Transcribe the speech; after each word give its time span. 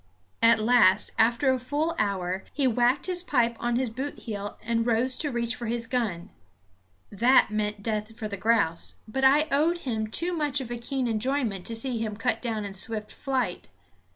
At 0.41 0.59
last, 0.59 1.11
after 1.19 1.51
a 1.51 1.59
full 1.59 1.93
hour, 1.99 2.43
he 2.53 2.65
whacked 2.65 3.05
his 3.05 3.21
pipe 3.21 3.55
on 3.59 3.75
his 3.75 3.91
boot 3.91 4.17
heel 4.17 4.57
and 4.63 4.83
rose 4.83 5.15
to 5.17 5.29
reach 5.29 5.55
for 5.55 5.67
his 5.67 5.85
gun. 5.85 6.31
That 7.11 7.51
meant 7.51 7.83
death 7.83 8.17
for 8.17 8.27
the 8.27 8.35
grouse; 8.35 8.95
but 9.07 9.23
I 9.23 9.47
owed 9.51 9.77
him 9.81 10.07
too 10.07 10.33
much 10.33 10.59
of 10.59 10.71
keen 10.81 11.07
enjoyment 11.07 11.67
to 11.67 11.75
see 11.75 11.99
him 11.99 12.15
cut 12.15 12.41
down 12.41 12.65
in 12.65 12.73
swift 12.73 13.11
flight. 13.11 13.69